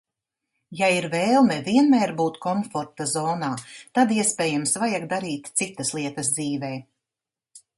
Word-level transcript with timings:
Ja 0.77 0.87
ir 0.99 1.05
vēlme 1.09 1.57
vienmēr 1.67 2.13
būt 2.21 2.39
komforta 2.45 3.07
zonā, 3.11 3.49
tad, 3.99 4.15
iespējams, 4.23 4.73
vajag 4.85 5.07
darīt 5.13 5.53
citas 5.63 5.93
lietas 5.99 6.33
dzīvē. 6.39 6.73